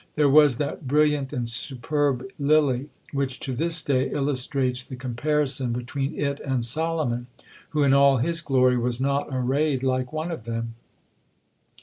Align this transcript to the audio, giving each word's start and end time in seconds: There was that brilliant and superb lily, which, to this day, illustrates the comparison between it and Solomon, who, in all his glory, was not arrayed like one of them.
There 0.15 0.31
was 0.31 0.57
that 0.57 0.87
brilliant 0.87 1.31
and 1.31 1.47
superb 1.47 2.25
lily, 2.39 2.89
which, 3.13 3.39
to 3.41 3.53
this 3.53 3.83
day, 3.83 4.09
illustrates 4.09 4.83
the 4.83 4.95
comparison 4.95 5.73
between 5.73 6.19
it 6.19 6.39
and 6.39 6.65
Solomon, 6.65 7.27
who, 7.69 7.83
in 7.83 7.93
all 7.93 8.17
his 8.17 8.41
glory, 8.41 8.79
was 8.79 8.99
not 8.99 9.27
arrayed 9.29 9.83
like 9.83 10.11
one 10.11 10.31
of 10.31 10.45
them. 10.45 10.73